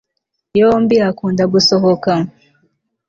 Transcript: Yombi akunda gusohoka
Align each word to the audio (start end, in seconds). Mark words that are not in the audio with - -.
Yombi 0.59 0.95
akunda 1.09 1.43
gusohoka 1.53 2.11